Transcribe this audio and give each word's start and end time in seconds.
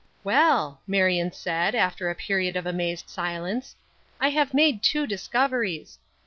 "Well," 0.23 0.81
Marion 0.87 1.31
said, 1.31 1.75
after 1.75 2.09
a 2.09 2.15
period 2.15 2.55
of 2.55 2.65
amazed 2.65 3.07
silence, 3.07 3.75
"I 4.19 4.29
have 4.29 4.51
made 4.51 4.81
two 4.81 5.05
discoveries. 5.05 5.99